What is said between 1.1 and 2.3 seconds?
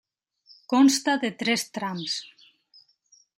de tres trams.